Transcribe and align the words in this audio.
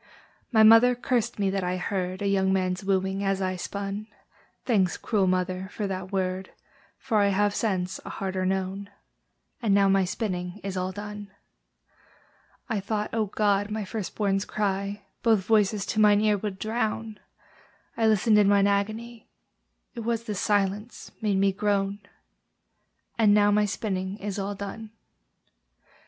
My 0.51 0.63
mother 0.63 0.95
cursed 0.95 1.37
me 1.37 1.51
that 1.51 1.63
I 1.63 1.77
heard 1.77 2.23
A 2.23 2.27
young 2.27 2.51
man's 2.51 2.83
wooing 2.83 3.23
as 3.23 3.39
I 3.39 3.55
spun: 3.55 4.07
Thanks, 4.65 4.97
cruel 4.97 5.27
mother, 5.27 5.69
for 5.71 5.85
that 5.85 6.11
word, 6.11 6.49
For 6.97 7.19
I 7.19 7.27
have, 7.27 7.53
since, 7.53 7.99
a 8.03 8.09
harder 8.09 8.43
known! 8.43 8.89
And 9.61 9.75
now 9.75 9.87
my 9.89 10.05
spinning 10.05 10.59
is 10.63 10.75
all 10.75 10.91
done. 10.91 11.29
I 12.67 12.79
thought, 12.79 13.11
O 13.13 13.27
God! 13.27 13.69
my 13.69 13.85
first 13.85 14.15
born's 14.15 14.43
cry 14.43 15.03
Both 15.21 15.45
voices 15.45 15.85
to 15.85 15.99
mine 15.99 16.21
ear 16.21 16.35
would 16.39 16.57
drown: 16.57 17.19
I 17.95 18.07
listened 18.07 18.39
in 18.39 18.47
mine 18.49 18.65
agony, 18.65 19.29
It 19.93 19.99
was 19.99 20.23
the 20.23 20.33
silence 20.33 21.11
made 21.21 21.37
me 21.37 21.51
groan! 21.51 21.99
And 23.19 23.35
now 23.35 23.51
my 23.51 23.65
spinning 23.65 24.17
is 24.17 24.39
all 24.39 24.55
done. 24.55 24.89